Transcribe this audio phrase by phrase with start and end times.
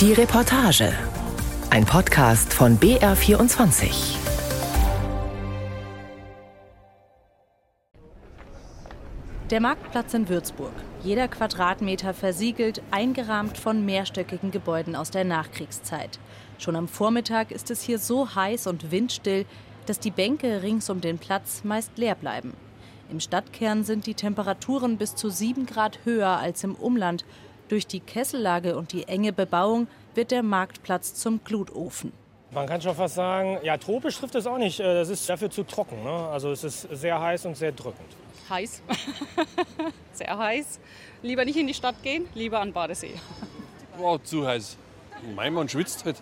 [0.00, 0.94] Die Reportage.
[1.68, 4.16] Ein Podcast von BR24.
[9.50, 10.72] Der Marktplatz in Würzburg.
[11.04, 16.18] Jeder Quadratmeter versiegelt, eingerahmt von mehrstöckigen Gebäuden aus der Nachkriegszeit.
[16.56, 19.44] Schon am Vormittag ist es hier so heiß und windstill,
[19.84, 22.54] dass die Bänke rings um den Platz meist leer bleiben.
[23.10, 27.26] Im Stadtkern sind die Temperaturen bis zu 7 Grad höher als im Umland
[27.70, 32.12] durch die Kessellage und die enge Bebauung wird der Marktplatz zum Glutofen.
[32.52, 34.80] Man kann schon fast sagen, ja, tropisch trifft es auch nicht.
[34.80, 36.02] Äh, das ist dafür zu trocken.
[36.02, 36.10] Ne?
[36.10, 38.08] Also es ist sehr heiß und sehr drückend.
[38.48, 38.82] Heiß.
[40.12, 40.80] sehr heiß.
[41.22, 43.14] Lieber nicht in die Stadt gehen, lieber an Badesee.
[43.96, 44.76] Wow, zu heiß.
[45.36, 46.20] Mein Mann schwitzt halt.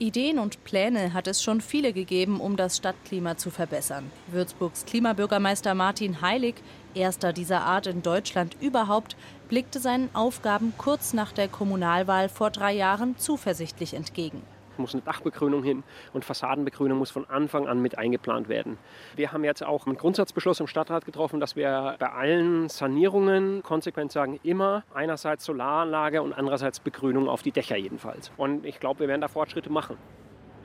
[0.00, 4.10] Ideen und Pläne hat es schon viele gegeben, um das Stadtklima zu verbessern.
[4.28, 6.54] Würzburgs Klimabürgermeister Martin Heilig,
[6.94, 9.14] erster dieser Art in Deutschland überhaupt,
[9.50, 14.40] blickte seinen Aufgaben kurz nach der Kommunalwahl vor drei Jahren zuversichtlich entgegen
[14.80, 18.78] muss eine Dachbegrünung hin und Fassadenbegrünung muss von Anfang an mit eingeplant werden.
[19.16, 24.12] Wir haben jetzt auch einen Grundsatzbeschluss im Stadtrat getroffen, dass wir bei allen Sanierungen konsequent
[24.12, 28.30] sagen, immer einerseits Solaranlage und andererseits Begrünung auf die Dächer jedenfalls.
[28.36, 29.96] Und ich glaube, wir werden da Fortschritte machen.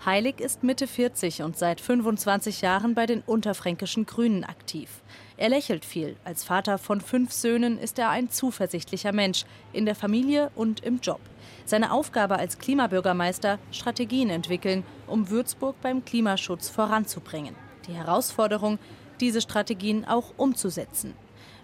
[0.06, 5.02] Heilig ist Mitte 40 und seit 25 Jahren bei den unterfränkischen Grünen aktiv.
[5.36, 6.16] Er lächelt viel.
[6.24, 11.00] Als Vater von fünf Söhnen ist er ein zuversichtlicher Mensch, in der Familie und im
[11.00, 11.22] Job.
[11.66, 17.56] Seine Aufgabe als Klimabürgermeister, Strategien entwickeln, um Würzburg beim Klimaschutz voranzubringen.
[17.88, 18.78] Die Herausforderung,
[19.20, 21.16] diese Strategien auch umzusetzen.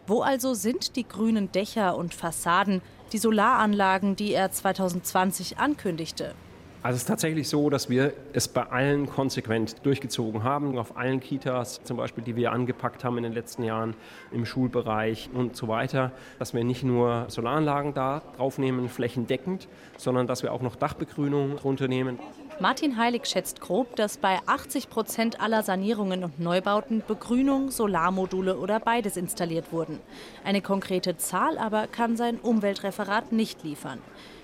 [0.08, 2.82] Wo also sind die grünen Dächer und Fassaden,
[3.14, 6.34] die Solaranlagen, die er 2020 ankündigte?
[6.84, 11.20] Also es ist tatsächlich so, dass wir es bei allen konsequent durchgezogen haben, auf allen
[11.20, 13.94] Kitas zum Beispiel, die wir angepackt haben in den letzten Jahren
[14.32, 20.42] im Schulbereich und so weiter, dass wir nicht nur Solaranlagen da draufnehmen, flächendeckend, sondern dass
[20.42, 22.18] wir auch noch Dachbegrünung drunter nehmen.
[22.60, 28.80] Martin Heilig schätzt grob, dass bei 80 Prozent aller Sanierungen und Neubauten Begrünung, Solarmodule oder
[28.80, 30.00] beides installiert wurden.
[30.44, 34.00] Eine konkrete Zahl aber kann sein Umweltreferat nicht liefern.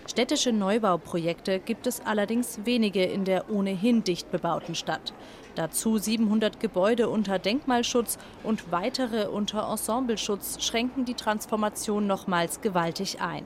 [0.07, 5.13] Städtische Neubauprojekte gibt es allerdings wenige in der ohnehin dicht bebauten Stadt.
[5.55, 13.45] Dazu 700 Gebäude unter Denkmalschutz und weitere unter Ensembleschutz schränken die Transformation nochmals gewaltig ein.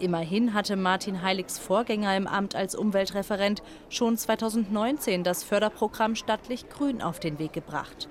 [0.00, 7.00] Immerhin hatte Martin Heiligs Vorgänger im Amt als Umweltreferent schon 2019 das Förderprogramm Stattlich Grün
[7.00, 8.08] auf den Weg gebracht.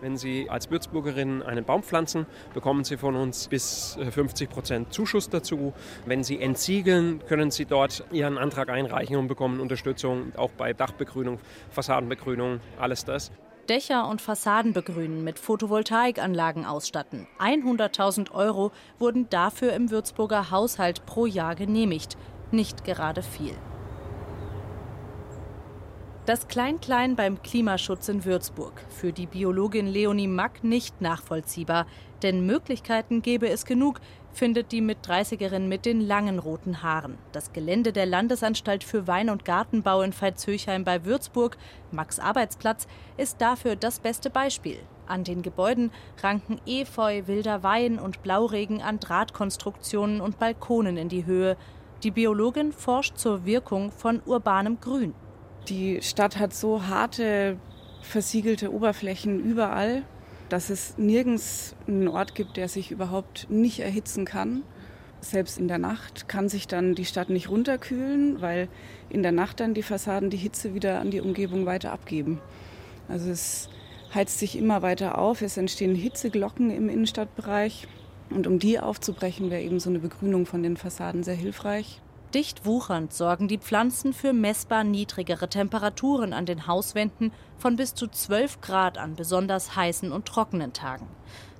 [0.00, 4.92] Wenn Sie als Würzburgerin einen Baum pflanzen, bekommen Sie von uns bis 50 äh, Prozent
[4.92, 5.74] Zuschuss dazu.
[6.06, 11.38] Wenn Sie entsiegeln, können Sie dort Ihren Antrag einreichen und bekommen Unterstützung auch bei Dachbegrünung,
[11.70, 13.30] Fassadenbegrünung, alles das.
[13.68, 17.28] Dächer und Fassaden begrünen, mit Photovoltaikanlagen ausstatten.
[17.38, 22.16] 100.000 Euro wurden dafür im Würzburger Haushalt pro Jahr genehmigt.
[22.50, 23.54] Nicht gerade viel.
[26.30, 28.84] Das Klein-Klein beim Klimaschutz in Würzburg.
[28.88, 31.88] Für die Biologin Leonie Mack nicht nachvollziehbar.
[32.22, 37.18] Denn Möglichkeiten gäbe es genug, findet die Mit-30erin mit den langen roten Haaren.
[37.32, 41.56] Das Gelände der Landesanstalt für Wein- und Gartenbau in Veitshöchheim bei Würzburg,
[41.90, 42.86] Max Arbeitsplatz,
[43.16, 44.78] ist dafür das beste Beispiel.
[45.08, 45.90] An den Gebäuden
[46.22, 51.56] ranken Efeu, wilder Wein und Blauregen an Drahtkonstruktionen und Balkonen in die Höhe.
[52.04, 55.12] Die Biologin forscht zur Wirkung von urbanem Grün.
[55.68, 57.56] Die Stadt hat so harte,
[58.02, 60.02] versiegelte Oberflächen überall,
[60.48, 64.62] dass es nirgends einen Ort gibt, der sich überhaupt nicht erhitzen kann.
[65.20, 68.68] Selbst in der Nacht kann sich dann die Stadt nicht runterkühlen, weil
[69.10, 72.40] in der Nacht dann die Fassaden die Hitze wieder an die Umgebung weiter abgeben.
[73.06, 73.68] Also es
[74.14, 77.86] heizt sich immer weiter auf, es entstehen Hitzeglocken im Innenstadtbereich.
[78.30, 82.00] Und um die aufzubrechen, wäre eben so eine Begrünung von den Fassaden sehr hilfreich.
[82.34, 88.06] Dicht wuchernd sorgen die Pflanzen für messbar niedrigere Temperaturen an den Hauswänden von bis zu
[88.06, 91.08] 12 Grad an besonders heißen und trockenen Tagen.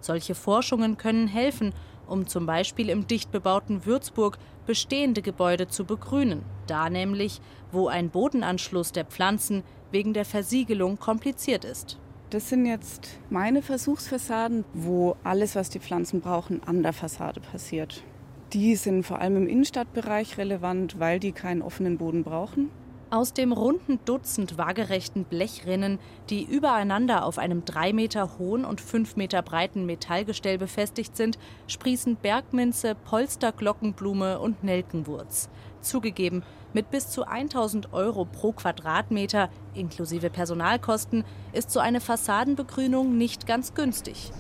[0.01, 1.73] Solche Forschungen können helfen,
[2.07, 7.41] um zum Beispiel im dicht bebauten Würzburg bestehende Gebäude zu begrünen, da nämlich,
[7.73, 11.99] wo ein Bodenanschluss der Pflanzen wegen der Versiegelung kompliziert ist.
[12.31, 18.05] Das sind jetzt meine Versuchsfassaden, wo alles, was die Pflanzen brauchen, an der Fassade passiert.
[18.53, 22.69] Die sind vor allem im Innenstadtbereich relevant, weil die keinen offenen Boden brauchen.
[23.09, 26.01] Aus dem runden Dutzend waagerechten Blechrinnen,
[26.31, 31.39] die übereinander auf einem drei Meter hohen und fünf Meter breiten Metallgestell befestigt sind,
[31.69, 35.49] sprießen Bergminze, Polsterglockenblume und Nelkenwurz.
[35.81, 36.43] Zugegeben,
[36.73, 43.75] mit bis zu 1000 Euro pro Quadratmeter inklusive Personalkosten ist so eine Fassadenbegrünung nicht ganz
[43.75, 44.33] günstig.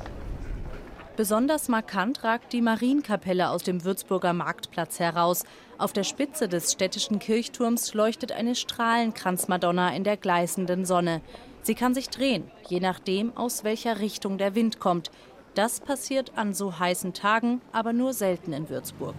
[1.21, 5.45] Besonders markant ragt die Marienkapelle aus dem Würzburger Marktplatz heraus.
[5.77, 11.21] Auf der Spitze des städtischen Kirchturms leuchtet eine Strahlenkranzmadonna in der gleißenden Sonne.
[11.61, 15.11] Sie kann sich drehen, je nachdem, aus welcher Richtung der Wind kommt.
[15.53, 19.17] Das passiert an so heißen Tagen, aber nur selten in Würzburg.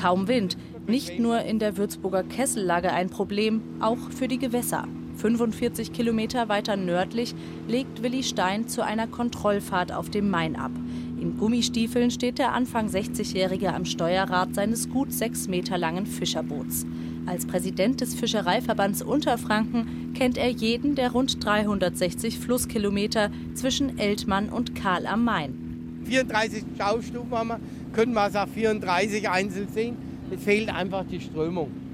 [0.00, 0.56] Kaum Wind,
[0.86, 4.86] nicht nur in der Würzburger Kessellage ein Problem, auch für die Gewässer.
[5.16, 7.34] 45 Kilometer weiter nördlich
[7.68, 10.72] legt Willi Stein zu einer Kontrollfahrt auf dem Main ab.
[11.20, 16.86] In Gummistiefeln steht der Anfang 60-Jährige am Steuerrad seines gut sechs Meter langen Fischerboots.
[17.24, 24.74] Als Präsident des Fischereiverbands Unterfranken kennt er jeden der rund 360 Flusskilometer zwischen Eltmann und
[24.74, 26.02] Karl am Main.
[26.04, 27.60] 34 Schaustufen haben wir,
[27.92, 29.96] können wir es auch 34 einzeln sehen.
[30.30, 31.85] Es fehlt einfach die Strömung.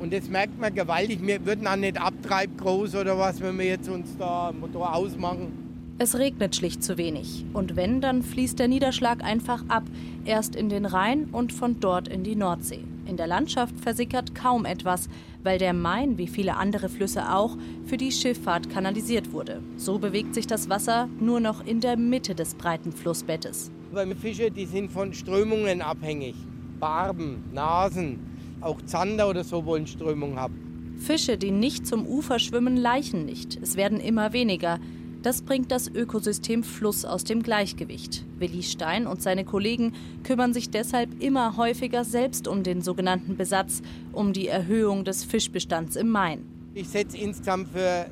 [0.00, 1.20] Und das merkt man gewaltig.
[1.22, 5.70] Wir würden auch nicht abtreibt groß oder was, wenn wir jetzt uns da Motor ausmachen.
[5.98, 7.44] Es regnet schlicht zu wenig.
[7.52, 9.82] Und wenn, dann fließt der Niederschlag einfach ab.
[10.24, 12.80] Erst in den Rhein und von dort in die Nordsee.
[13.04, 15.10] In der Landschaft versickert kaum etwas,
[15.42, 19.60] weil der Main, wie viele andere Flüsse auch, für die Schifffahrt kanalisiert wurde.
[19.76, 23.70] So bewegt sich das Wasser nur noch in der Mitte des breiten Flussbettes.
[23.92, 26.36] Weil Fische, die sind von Strömungen abhängig.
[26.78, 28.29] Barben, Nasen,
[28.60, 30.96] auch Zander oder so wollen Strömung haben.
[30.98, 33.58] Fische, die nicht zum Ufer schwimmen, leichen nicht.
[33.62, 34.78] Es werden immer weniger.
[35.22, 38.24] Das bringt das Ökosystem Fluss aus dem Gleichgewicht.
[38.38, 39.92] Willi Stein und seine Kollegen
[40.24, 45.96] kümmern sich deshalb immer häufiger selbst um den sogenannten Besatz, um die Erhöhung des Fischbestands
[45.96, 46.44] im Main.
[46.72, 48.06] Ich setze insgesamt für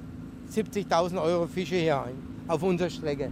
[0.53, 2.15] 70.000 Euro Fische hier ein,
[2.47, 3.31] auf unserer Strecke.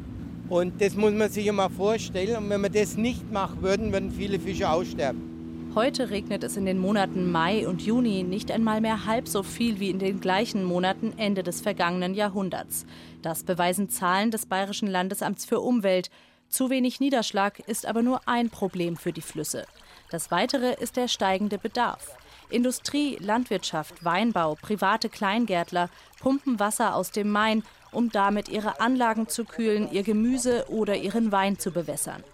[0.48, 2.36] Und das muss man sich immer vorstellen.
[2.36, 5.35] Und wenn wir das nicht machen würden, würden viele Fische aussterben.
[5.76, 9.78] Heute regnet es in den Monaten Mai und Juni nicht einmal mehr halb so viel
[9.78, 12.86] wie in den gleichen Monaten Ende des vergangenen Jahrhunderts.
[13.20, 16.08] Das beweisen Zahlen des Bayerischen Landesamts für Umwelt.
[16.48, 19.66] Zu wenig Niederschlag ist aber nur ein Problem für die Flüsse.
[20.08, 22.16] Das weitere ist der steigende Bedarf.
[22.48, 25.90] Industrie, Landwirtschaft, Weinbau, private Kleingärtler
[26.20, 27.62] pumpen Wasser aus dem Main,
[27.92, 32.24] um damit ihre Anlagen zu kühlen, ihr Gemüse oder ihren Wein zu bewässern.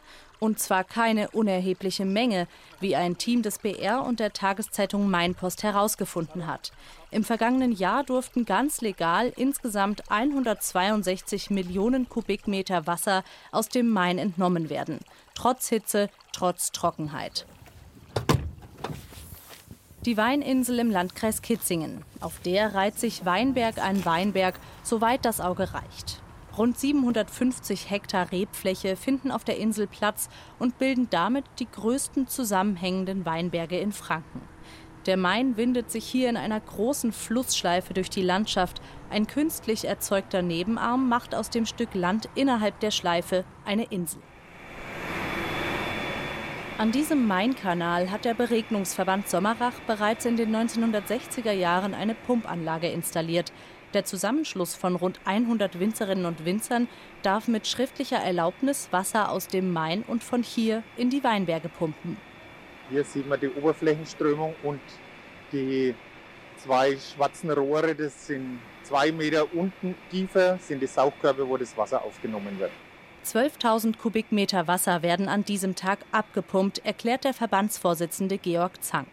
[0.42, 2.48] Und zwar keine unerhebliche Menge,
[2.80, 6.72] wie ein Team des BR und der Tageszeitung Mainpost herausgefunden hat.
[7.12, 13.22] Im vergangenen Jahr durften ganz legal insgesamt 162 Millionen Kubikmeter Wasser
[13.52, 14.98] aus dem Main entnommen werden.
[15.36, 17.46] Trotz Hitze, trotz Trockenheit.
[20.04, 22.02] Die Weininsel im Landkreis Kitzingen.
[22.18, 26.21] Auf der reiht sich Weinberg an Weinberg, soweit das Auge reicht.
[26.56, 30.28] Rund 750 Hektar Rebfläche finden auf der Insel Platz
[30.58, 34.42] und bilden damit die größten zusammenhängenden Weinberge in Franken.
[35.06, 38.80] Der Main windet sich hier in einer großen Flussschleife durch die Landschaft.
[39.10, 44.22] Ein künstlich erzeugter Nebenarm macht aus dem Stück Land innerhalb der Schleife eine Insel.
[46.78, 53.52] An diesem Mainkanal hat der Beregnungsverband Sommerach bereits in den 1960er Jahren eine Pumpanlage installiert.
[53.94, 56.88] Der Zusammenschluss von rund 100 Winzerinnen und Winzern
[57.22, 62.16] darf mit schriftlicher Erlaubnis Wasser aus dem Main und von hier in die Weinberge pumpen.
[62.88, 64.80] Hier sieht man die Oberflächenströmung und
[65.52, 65.94] die
[66.56, 72.02] zwei schwarzen Rohre, das sind zwei Meter unten tiefer, sind die Saugkörper, wo das Wasser
[72.02, 72.72] aufgenommen wird.
[73.24, 79.06] 12.000 Kubikmeter Wasser werden an diesem Tag abgepumpt, erklärt der Verbandsvorsitzende Georg Zang.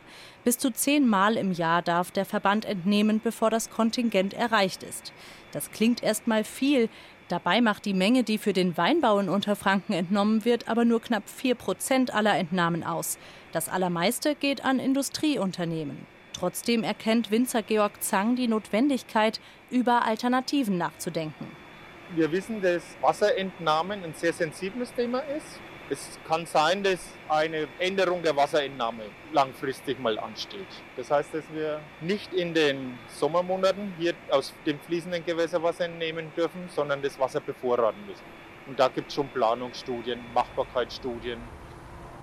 [0.44, 5.14] Bis zu zehnmal im Jahr darf der Verband entnehmen, bevor das Kontingent erreicht ist.
[5.52, 6.90] Das klingt erstmal viel.
[7.28, 11.30] Dabei macht die Menge, die für den Weinbau in Unterfranken entnommen wird, aber nur knapp
[11.30, 13.20] vier Prozent aller Entnahmen aus.
[13.52, 16.08] Das allermeiste geht an Industrieunternehmen.
[16.34, 21.69] Trotzdem erkennt Winzer Georg Zang die Notwendigkeit, über Alternativen nachzudenken.
[22.16, 25.60] Wir wissen, dass Wasserentnahmen ein sehr sensibles Thema ist.
[25.92, 30.68] Es kann sein, dass eine Änderung der Wasserentnahme langfristig mal ansteht.
[30.98, 36.68] Das heißt, dass wir nicht in den Sommermonaten hier aus dem fließenden Gewässerwasser entnehmen dürfen,
[36.76, 38.26] sondern das Wasser bevorraten müssen.
[38.66, 41.40] Und da gibt es schon Planungsstudien, Machbarkeitsstudien.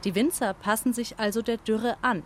[0.05, 2.25] Die Winzer passen sich also der Dürre an,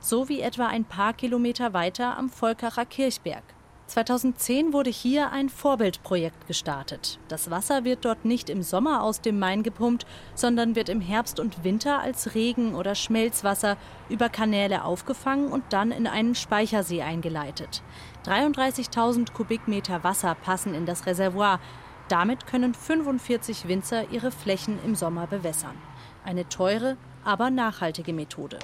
[0.00, 3.44] so wie etwa ein paar Kilometer weiter am Volkacher Kirchberg.
[3.92, 7.18] 2010 wurde hier ein Vorbildprojekt gestartet.
[7.28, 11.38] Das Wasser wird dort nicht im Sommer aus dem Main gepumpt, sondern wird im Herbst
[11.38, 13.76] und Winter als Regen- oder Schmelzwasser
[14.08, 17.82] über Kanäle aufgefangen und dann in einen Speichersee eingeleitet.
[18.24, 21.60] 33.000 Kubikmeter Wasser passen in das Reservoir.
[22.08, 25.76] Damit können 45 Winzer ihre Flächen im Sommer bewässern.
[26.24, 28.58] Eine teure, aber nachhaltige Methode.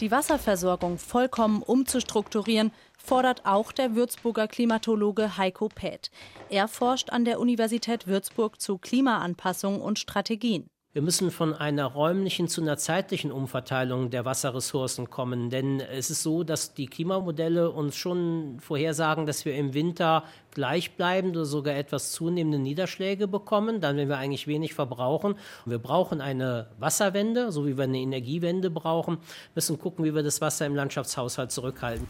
[0.00, 6.10] Die Wasserversorgung vollkommen umzustrukturieren, fordert auch der Würzburger Klimatologe Heiko Päth.
[6.50, 10.68] Er forscht an der Universität Würzburg zu Klimaanpassung und Strategien.
[10.96, 16.22] Wir müssen von einer räumlichen zu einer zeitlichen Umverteilung der Wasserressourcen kommen, denn es ist
[16.22, 22.12] so, dass die Klimamodelle uns schon vorhersagen, dass wir im Winter gleichbleibend oder sogar etwas
[22.12, 25.34] zunehmende Niederschläge bekommen, dann wenn wir eigentlich wenig verbrauchen.
[25.66, 29.18] Wir brauchen eine Wasserwende, so wie wir eine Energiewende brauchen,
[29.54, 32.06] müssen gucken, wie wir das Wasser im Landschaftshaushalt zurückhalten.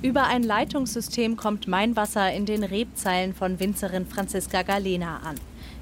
[0.00, 5.34] Über ein Leitungssystem kommt Mainwasser in den Rebzeilen von Winzerin Franziska Galena an.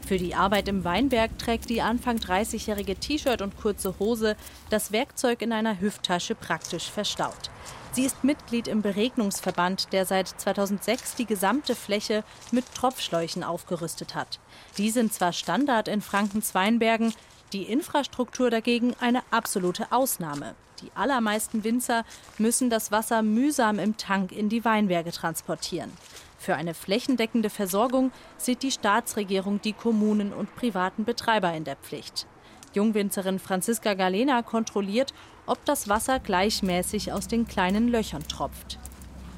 [0.07, 4.37] Für die Arbeit im Weinberg trägt die Anfang 30-jährige T-Shirt und kurze Hose,
[4.71, 7.51] das Werkzeug in einer Hüfttasche praktisch verstaut.
[7.93, 14.41] Sie ist Mitglied im Beregnungsverband, der seit 2006 die gesamte Fläche mit Tropfschläuchen aufgerüstet hat.
[14.79, 17.13] Die sind zwar Standard in Frankens Weinbergen,
[17.53, 20.55] die Infrastruktur dagegen eine absolute Ausnahme.
[20.83, 22.05] Die allermeisten Winzer
[22.39, 25.91] müssen das Wasser mühsam im Tank in die Weinberge transportieren.
[26.39, 32.27] Für eine flächendeckende Versorgung sieht die Staatsregierung die Kommunen und privaten Betreiber in der Pflicht.
[32.75, 35.15] Jungwinzerin Franziska Galena kontrolliert,
[35.47, 38.79] ob das Wasser gleichmäßig aus den kleinen Löchern tropft.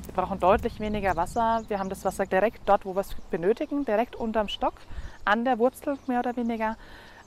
[0.06, 1.62] Wir brauchen deutlich weniger Wasser.
[1.68, 4.74] Wir haben das Wasser direkt dort, wo wir es benötigen, direkt unterm Stock,
[5.24, 6.76] an der Wurzel mehr oder weniger.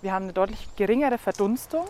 [0.02, 1.86] Wir haben eine deutlich geringere Verdunstung.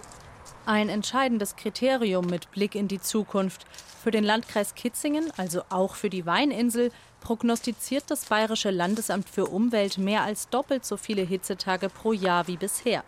[0.65, 3.65] Ein entscheidendes Kriterium mit Blick in die Zukunft.
[4.03, 9.97] Für den Landkreis Kitzingen, also auch für die Weininsel, prognostiziert das Bayerische Landesamt für Umwelt
[9.97, 13.03] mehr als doppelt so viele Hitzetage pro Jahr wie bisher.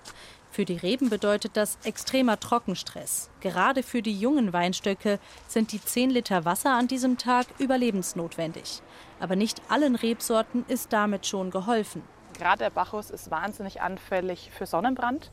[0.49, 3.29] Für die Reben bedeutet das extremer Trockenstress.
[3.39, 8.81] Gerade für die jungen Weinstöcke sind die 10 Liter Wasser an diesem Tag überlebensnotwendig.
[9.19, 12.01] Aber nicht allen Rebsorten ist damit schon geholfen.
[12.33, 15.29] Gerade der Bacchus ist wahnsinnig anfällig für Sonnenbrand.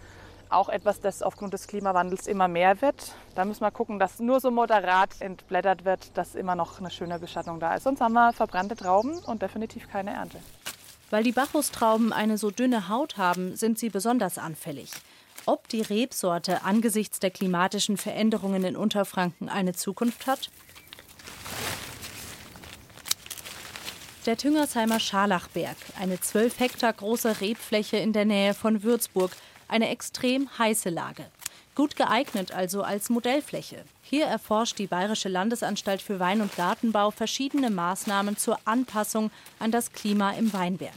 [0.51, 3.15] Auch etwas, das aufgrund des Klimawandels immer mehr wird.
[3.37, 7.21] Da müssen wir gucken, dass nur so moderat entblättert wird, dass immer noch eine schöne
[7.21, 7.85] Beschattung da ist.
[7.85, 10.39] Sonst haben wir verbrannte Trauben und definitiv keine Ernte.
[11.09, 14.91] Weil die Bacchustrauben eine so dünne Haut haben, sind sie besonders anfällig.
[15.47, 20.51] Ob die Rebsorte angesichts der klimatischen Veränderungen in Unterfranken eine Zukunft hat?
[24.27, 29.31] Der Tüngersheimer Scharlachberg, eine 12 Hektar große Rebfläche in der Nähe von Würzburg,
[29.71, 31.25] eine extrem heiße Lage.
[31.75, 33.85] Gut geeignet also als Modellfläche.
[34.03, 39.93] Hier erforscht die Bayerische Landesanstalt für Wein- und Gartenbau verschiedene Maßnahmen zur Anpassung an das
[39.93, 40.93] Klima im Weinberg.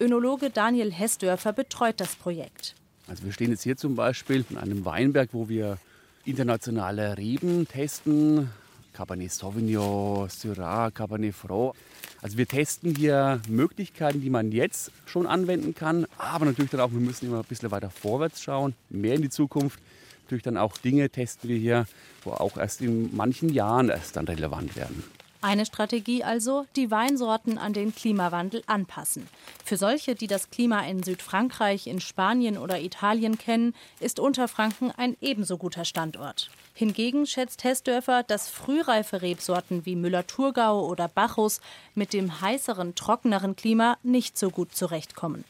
[0.00, 2.74] Önologe Daniel Hessdörfer betreut das Projekt.
[3.08, 5.78] Also wir stehen jetzt hier zum Beispiel in einem Weinberg, wo wir
[6.24, 8.50] internationale Reben testen.
[8.92, 11.74] Cabernet Sauvignon, Syrah, Cabernet Franc.
[12.22, 16.92] Also wir testen hier Möglichkeiten, die man jetzt schon anwenden kann, aber natürlich dann auch,
[16.92, 19.80] wir müssen immer ein bisschen weiter vorwärts schauen, mehr in die Zukunft.
[20.24, 21.84] Natürlich dann auch Dinge testen wir hier,
[22.22, 25.02] wo auch erst in manchen Jahren erst dann relevant werden.
[25.42, 29.26] Eine Strategie also, die Weinsorten an den Klimawandel anpassen.
[29.64, 35.16] Für solche, die das Klima in Südfrankreich, in Spanien oder Italien kennen, ist Unterfranken ein
[35.20, 36.48] ebenso guter Standort.
[36.74, 41.60] Hingegen schätzt Hessdörfer, dass frühreife Rebsorten wie Müller-Thurgau oder Bacchus
[41.96, 45.44] mit dem heißeren, trockeneren Klima nicht so gut zurechtkommen.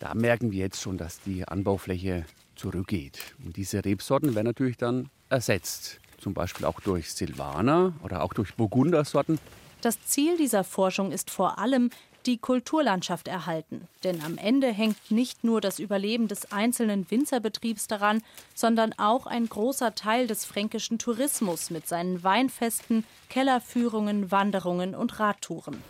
[0.00, 2.26] Da merken wir jetzt schon, dass die Anbaufläche
[2.56, 3.36] zurückgeht.
[3.44, 8.56] Und diese Rebsorten werden natürlich dann ersetzt zum Beispiel auch durch Silvaner oder auch durch
[8.56, 9.38] Burgundersorten.
[9.80, 11.90] Das Ziel dieser Forschung ist vor allem,
[12.26, 13.86] die Kulturlandschaft erhalten.
[14.02, 18.24] Denn am Ende hängt nicht nur das Überleben des einzelnen Winzerbetriebs daran,
[18.56, 25.80] sondern auch ein großer Teil des fränkischen Tourismus mit seinen Weinfesten, Kellerführungen, Wanderungen und Radtouren.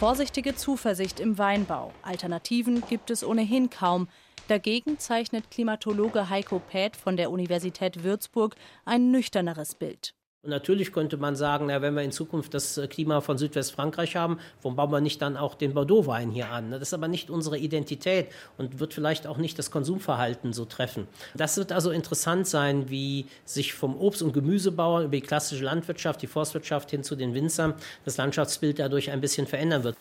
[0.00, 1.92] Vorsichtige Zuversicht im Weinbau.
[2.00, 4.08] Alternativen gibt es ohnehin kaum.
[4.48, 10.14] Dagegen zeichnet Klimatologe Heiko Päth von der Universität Würzburg ein nüchterneres Bild.
[10.42, 14.16] Und natürlich könnte man sagen, na, wenn wir in Zukunft das äh, Klima von Südwestfrankreich
[14.16, 16.70] haben, warum bauen wir nicht dann auch den Bordeaux-Wein hier an?
[16.70, 21.06] Das ist aber nicht unsere Identität und wird vielleicht auch nicht das Konsumverhalten so treffen.
[21.34, 26.22] Das wird also interessant sein, wie sich vom Obst- und Gemüsebauern über die klassische Landwirtschaft,
[26.22, 27.74] die Forstwirtschaft hin zu den Winzern
[28.06, 29.96] das Landschaftsbild dadurch ein bisschen verändern wird.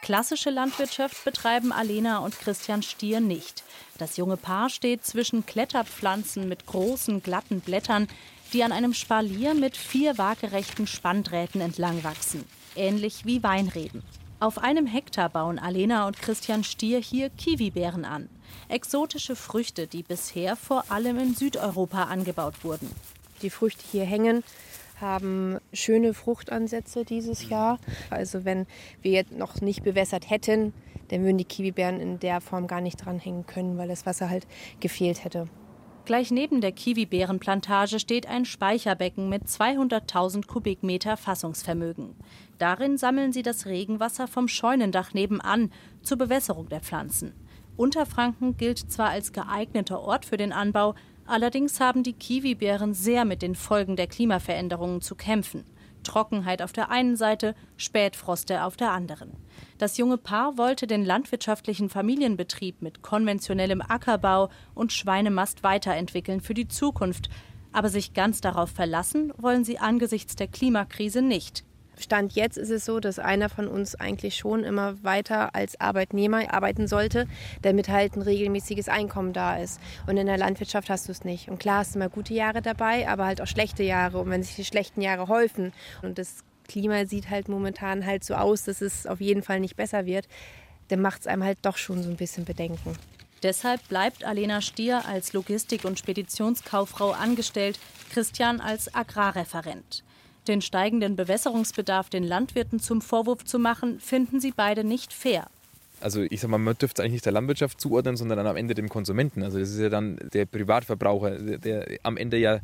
[0.00, 3.64] Klassische Landwirtschaft betreiben Alena und Christian Stier nicht.
[3.98, 8.06] Das junge Paar steht zwischen Kletterpflanzen mit großen, glatten Blättern,
[8.52, 12.44] die an einem Spalier mit vier waagerechten Spanndrähten entlang wachsen,
[12.76, 14.04] ähnlich wie Weinreben.
[14.40, 18.28] Auf einem Hektar bauen Alena und Christian Stier hier Kiwibeeren an.
[18.68, 22.88] Exotische Früchte, die bisher vor allem in Südeuropa angebaut wurden.
[23.42, 24.44] Die Früchte hier hängen
[25.00, 27.78] haben schöne Fruchtansätze dieses Jahr.
[28.10, 28.66] Also wenn
[29.02, 30.72] wir jetzt noch nicht bewässert hätten,
[31.08, 34.46] dann würden die Kiwibeeren in der Form gar nicht dranhängen können, weil das Wasser halt
[34.80, 35.48] gefehlt hätte.
[36.08, 42.14] Gleich neben der Kiwi-Beerenplantage steht ein Speicherbecken mit 200.000 Kubikmeter Fassungsvermögen.
[42.56, 45.70] Darin sammeln sie das Regenwasser vom Scheunendach nebenan
[46.02, 47.34] zur Bewässerung der Pflanzen.
[47.76, 50.94] Unterfranken gilt zwar als geeigneter Ort für den Anbau,
[51.26, 55.64] allerdings haben die Kiwibeeren sehr mit den Folgen der Klimaveränderungen zu kämpfen.
[56.02, 59.32] Trockenheit auf der einen Seite, Spätfroste auf der anderen.
[59.78, 66.68] Das junge Paar wollte den landwirtschaftlichen Familienbetrieb mit konventionellem Ackerbau und Schweinemast weiterentwickeln für die
[66.68, 67.28] Zukunft.
[67.72, 71.64] Aber sich ganz darauf verlassen wollen sie angesichts der Klimakrise nicht.
[71.98, 76.52] Stand jetzt ist es so, dass einer von uns eigentlich schon immer weiter als Arbeitnehmer
[76.52, 77.26] arbeiten sollte,
[77.62, 79.80] damit halt ein regelmäßiges Einkommen da ist.
[80.06, 81.48] Und in der Landwirtschaft hast du es nicht.
[81.48, 84.18] Und klar hast du mal gute Jahre dabei, aber halt auch schlechte Jahre.
[84.18, 88.34] Und wenn sich die schlechten Jahre häufen und das Klima sieht halt momentan halt so
[88.34, 90.28] aus, dass es auf jeden Fall nicht besser wird,
[90.88, 92.96] dann macht es einem halt doch schon so ein bisschen Bedenken.
[93.42, 97.78] Deshalb bleibt Alena Stier als Logistik- und Speditionskauffrau angestellt,
[98.10, 100.02] Christian als Agrarreferent.
[100.48, 105.46] Den steigenden Bewässerungsbedarf den Landwirten zum Vorwurf zu machen, finden sie beide nicht fair.
[106.00, 108.56] Also ich sag mal, man dürfte es eigentlich nicht der Landwirtschaft zuordnen, sondern dann am
[108.56, 109.42] Ende dem Konsumenten.
[109.42, 112.60] Also das ist ja dann der Privatverbraucher, der, der am Ende ja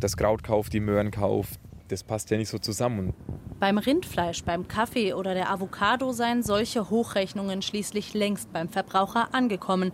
[0.00, 1.60] das Kraut kauft, die Möhren kauft.
[1.88, 3.14] Das passt ja nicht so zusammen.
[3.60, 9.92] Beim Rindfleisch, beim Kaffee oder der Avocado seien solche Hochrechnungen schließlich längst beim Verbraucher angekommen.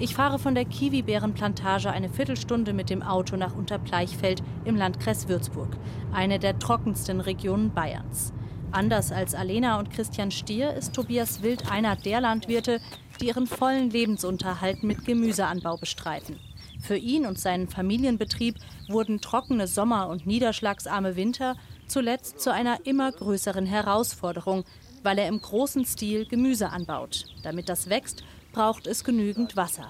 [0.00, 5.76] Ich fahre von der Kiwibeerenplantage eine Viertelstunde mit dem Auto nach Unterbleichfeld im Landkreis Würzburg,
[6.12, 8.32] eine der trockensten Regionen Bayerns.
[8.70, 12.80] Anders als Alena und Christian Stier ist Tobias Wild einer der Landwirte,
[13.20, 16.38] die ihren vollen Lebensunterhalt mit Gemüseanbau bestreiten.
[16.80, 18.54] Für ihn und seinen Familienbetrieb
[18.88, 21.56] wurden trockene Sommer und niederschlagsarme Winter
[21.88, 24.62] zuletzt zu einer immer größeren Herausforderung,
[25.02, 27.24] weil er im großen Stil Gemüse anbaut.
[27.42, 29.88] Damit das wächst, braucht es genügend Wasser.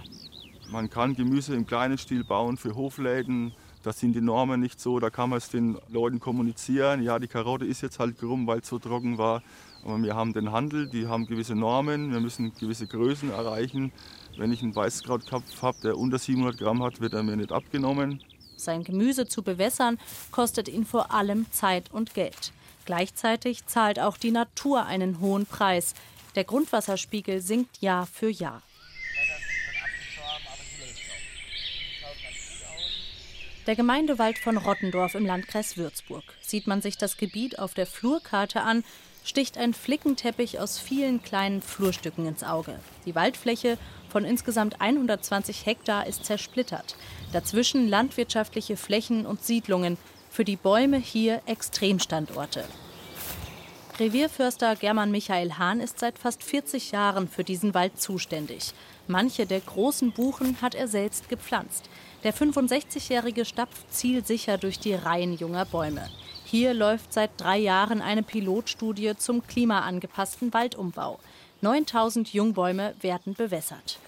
[0.71, 3.53] Man kann Gemüse im kleinen Stil bauen für Hofläden.
[3.83, 7.03] Da sind die Normen nicht so, da kann man es den Leuten kommunizieren.
[7.03, 9.43] Ja, die Karotte ist jetzt halt krumm, weil es so trocken war.
[9.85, 13.93] Aber wir haben den Handel, die haben gewisse Normen, wir müssen gewisse Größen erreichen.
[14.37, 18.23] Wenn ich einen Weißkrautkopf habe, der unter 700 Gramm hat, wird er mir nicht abgenommen.
[18.57, 19.99] Sein Gemüse zu bewässern,
[20.33, 22.53] kostet ihn vor allem Zeit und Geld.
[22.85, 25.95] Gleichzeitig zahlt auch die Natur einen hohen Preis.
[26.39, 28.63] Der Grundwasserspiegel sinkt Jahr für Jahr.
[33.67, 36.23] Der Gemeindewald von Rottendorf im Landkreis Würzburg.
[36.41, 38.85] Sieht man sich das Gebiet auf der Flurkarte an,
[39.25, 42.79] sticht ein Flickenteppich aus vielen kleinen Flurstücken ins Auge.
[43.05, 43.77] Die Waldfläche
[44.09, 46.95] von insgesamt 120 Hektar ist zersplittert.
[47.33, 49.99] Dazwischen landwirtschaftliche Flächen und Siedlungen.
[50.31, 52.65] Für die Bäume hier Extremstandorte.
[54.01, 58.73] Revierförster German Michael Hahn ist seit fast 40 Jahren für diesen Wald zuständig.
[59.09, 61.91] Manche der großen Buchen hat er selbst gepflanzt.
[62.23, 66.09] Der 65-Jährige stapft zielsicher durch die Reihen junger Bäume.
[66.45, 71.19] Hier läuft seit drei Jahren eine Pilotstudie zum klimaangepassten Waldumbau.
[71.63, 73.99] 9000 Jungbäume werden bewässert.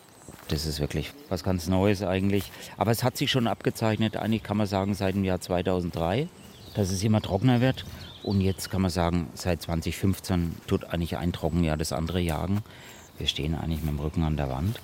[0.47, 2.53] Das ist wirklich was ganz Neues eigentlich.
[2.77, 6.29] Aber es hat sich schon abgezeichnet, eigentlich kann man sagen, seit dem Jahr 2003,
[6.75, 7.85] dass es immer trockener wird.
[8.23, 12.63] Und jetzt kann man sagen, seit 2015 tut eigentlich ein Trockenjahr das andere jagen.
[13.19, 14.81] Wir stehen eigentlich mit dem Rücken an der Wand.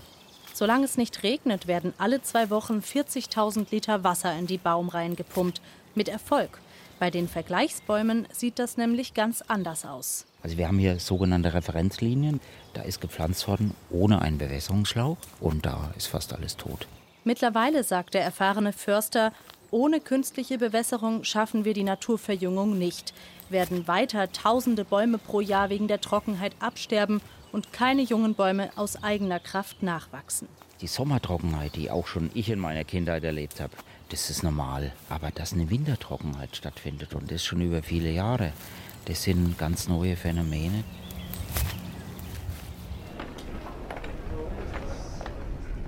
[0.54, 5.60] Solange es nicht regnet, werden alle zwei Wochen 40.000 Liter Wasser in die Baumreihen gepumpt.
[5.94, 6.60] Mit Erfolg.
[6.98, 10.24] Bei den Vergleichsbäumen sieht das nämlich ganz anders aus.
[10.42, 12.40] Also wir haben hier sogenannte Referenzlinien.
[12.72, 16.86] Da ist gepflanzt worden ohne einen Bewässerungsschlauch und da ist fast alles tot.
[17.24, 19.32] Mittlerweile sagt der erfahrene Förster,
[19.70, 23.14] ohne künstliche Bewässerung schaffen wir die Naturverjüngung nicht.
[23.48, 27.20] Werden weiter tausende Bäume pro Jahr wegen der Trockenheit absterben
[27.52, 30.48] und keine jungen Bäume aus eigener Kraft nachwachsen.
[30.80, 33.72] Die Sommertrockenheit, die auch schon ich in meiner Kindheit erlebt habe,
[34.10, 34.92] das ist normal.
[35.08, 38.52] Aber dass eine Wintertrockenheit stattfindet und das schon über viele Jahre,
[39.06, 40.84] das sind ganz neue Phänomene.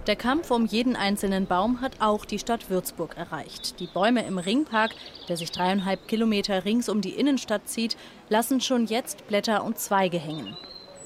[0.08, 3.78] Der Kampf um jeden einzelnen Baum hat auch die Stadt Würzburg erreicht.
[3.78, 4.92] Die Bäume im Ringpark,
[5.28, 7.98] der sich dreieinhalb Kilometer rings um die Innenstadt zieht,
[8.30, 10.56] lassen schon jetzt Blätter und Zweige hängen.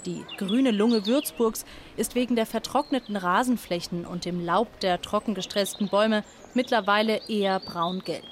[0.07, 1.65] Die grüne Lunge Würzburgs
[1.97, 6.23] ist wegen der vertrockneten Rasenflächen und dem Laub der trockengestressten Bäume
[6.55, 8.23] mittlerweile eher braun-gelb.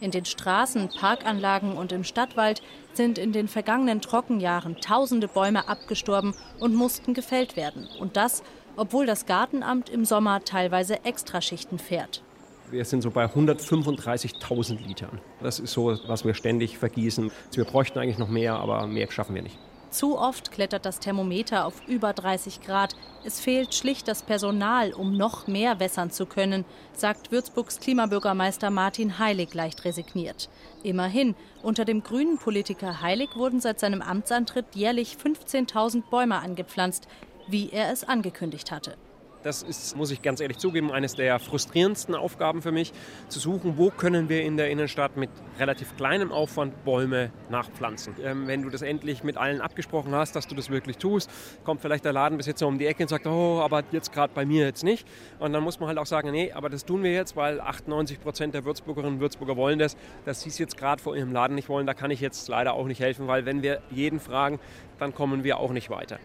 [0.00, 2.62] In den Straßen, Parkanlagen und im Stadtwald
[2.94, 7.88] sind in den vergangenen Trockenjahren tausende Bäume abgestorben und mussten gefällt werden.
[8.00, 8.42] Und das,
[8.76, 12.22] obwohl das Gartenamt im Sommer teilweise Extraschichten fährt.
[12.70, 15.20] Wir sind so bei 135.000 Litern.
[15.42, 17.30] Das ist so, was wir ständig vergießen.
[17.52, 19.58] Wir bräuchten eigentlich noch mehr, aber mehr schaffen wir nicht.
[19.94, 22.96] Zu oft klettert das Thermometer auf über 30 Grad.
[23.22, 29.20] Es fehlt schlicht das Personal, um noch mehr wässern zu können, sagt Würzburgs Klimabürgermeister Martin
[29.20, 30.48] Heilig leicht resigniert.
[30.82, 37.06] Immerhin, unter dem grünen Politiker Heilig wurden seit seinem Amtsantritt jährlich 15.000 Bäume angepflanzt,
[37.48, 38.96] wie er es angekündigt hatte.
[39.44, 42.94] Das ist, muss ich ganz ehrlich zugeben, eines der frustrierendsten Aufgaben für mich,
[43.28, 45.28] zu suchen, wo können wir in der Innenstadt mit
[45.58, 48.14] relativ kleinem Aufwand Bäume nachpflanzen.
[48.24, 51.30] Ähm, wenn du das endlich mit allen abgesprochen hast, dass du das wirklich tust,
[51.62, 54.64] kommt vielleicht der Ladenbesitzer um die Ecke und sagt, oh, aber jetzt gerade bei mir
[54.64, 55.06] jetzt nicht.
[55.38, 58.22] Und dann muss man halt auch sagen, nee, aber das tun wir jetzt, weil 98
[58.22, 59.94] Prozent der Würzburgerinnen und Würzburger wollen das.
[60.24, 62.72] Dass sie es jetzt gerade vor ihrem Laden nicht wollen, da kann ich jetzt leider
[62.72, 64.58] auch nicht helfen, weil wenn wir jeden fragen,
[64.98, 66.18] dann kommen wir auch nicht weiter.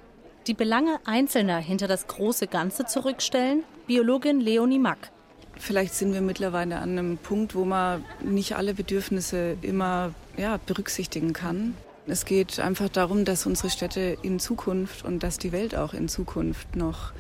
[0.48, 3.64] Die Belange Einzelner hinter das große Ganze zurückstellen?
[3.88, 5.12] Biologin Leonie Mack.
[5.58, 11.34] Vielleicht sind wir mittlerweile an einem Punkt, wo man nicht alle Bedürfnisse immer ja, berücksichtigen
[11.34, 11.76] kann.
[12.08, 16.08] Es geht einfach darum, dass unsere Städte in Zukunft und dass die Welt auch in
[16.08, 17.12] Zukunft noch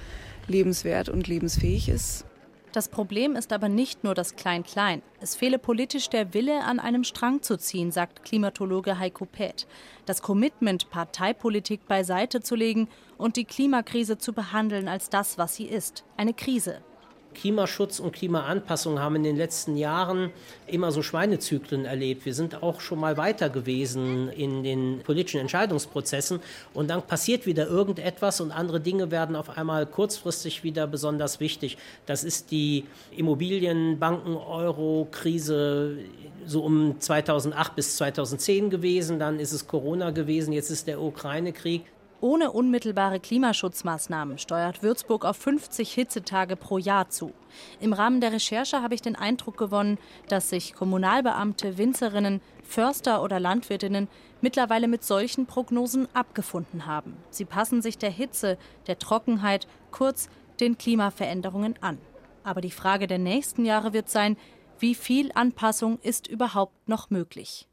[0.47, 2.25] lebenswert und lebensfähig ist.
[2.71, 5.01] Das Problem ist aber nicht nur das Klein-Klein.
[5.19, 9.65] Es fehle politisch der Wille, an einem Strang zu ziehen, sagt Klimatologe Heiko Päth.
[10.05, 15.65] Das Commitment, Parteipolitik beiseite zu legen und die Klimakrise zu behandeln als das, was sie
[15.65, 16.82] ist, eine Krise.
[17.39, 20.32] Klimaschutz und Klimaanpassung haben in den letzten Jahren
[20.67, 22.25] immer so Schweinezyklen erlebt.
[22.25, 26.41] Wir sind auch schon mal weiter gewesen in den politischen Entscheidungsprozessen
[26.73, 31.78] und dann passiert wieder irgendetwas und andere Dinge werden auf einmal kurzfristig wieder besonders wichtig.
[32.06, 32.84] Das ist die
[33.15, 35.99] Immobilienbanken-Euro-Krise
[36.45, 41.86] so um 2008 bis 2010 gewesen, dann ist es Corona gewesen, jetzt ist der Ukraine-Krieg.
[42.21, 47.32] Ohne unmittelbare Klimaschutzmaßnahmen steuert Würzburg auf 50 Hitzetage pro Jahr zu.
[47.79, 53.39] Im Rahmen der Recherche habe ich den Eindruck gewonnen, dass sich Kommunalbeamte, Winzerinnen, Förster oder
[53.39, 54.10] Landwirtinnen
[54.41, 57.15] mittlerweile mit solchen Prognosen abgefunden haben.
[57.29, 60.29] Sie passen sich der Hitze, der Trockenheit, kurz
[60.60, 61.99] den Klimaveränderungen an.
[62.43, 64.36] Aber die Frage der nächsten Jahre wird sein,
[64.77, 67.68] wie viel Anpassung ist überhaupt noch möglich?